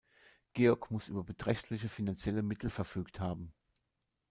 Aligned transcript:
Georg 0.53 0.89
muss 0.89 1.09
über 1.09 1.23
beträchtliche 1.23 1.87
finanzielle 1.87 2.41
Mittel 2.41 2.71
verfügt 2.71 3.19
haben. 3.19 3.53